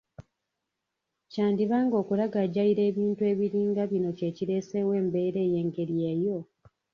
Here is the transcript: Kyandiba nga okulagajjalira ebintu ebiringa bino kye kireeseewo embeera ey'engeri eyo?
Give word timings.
Kyandiba 1.31 1.77
nga 1.85 1.95
okulagajjalira 2.01 2.81
ebintu 2.91 3.21
ebiringa 3.31 3.83
bino 3.91 4.09
kye 4.17 4.29
kireeseewo 4.35 4.91
embeera 5.01 5.39
ey'engeri 5.47 5.95
eyo? 6.13 6.37